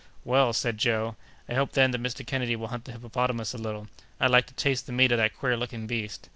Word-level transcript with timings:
"Well," 0.23 0.51
said 0.51 0.79
Joe, 0.79 1.15
"I 1.47 1.53
hope 1.53 1.73
then 1.73 1.91
that 1.91 2.01
Mr. 2.01 2.25
Kennedy 2.25 2.55
will 2.55 2.69
hunt 2.69 2.85
the 2.85 2.91
hippopotamus 2.91 3.53
a 3.53 3.59
little; 3.59 3.87
I'd 4.19 4.31
like 4.31 4.47
to 4.47 4.53
taste 4.55 4.87
the 4.87 4.91
meat 4.93 5.11
of 5.11 5.19
that 5.19 5.37
queer 5.37 5.55
looking 5.55 5.85
beast. 5.85 6.27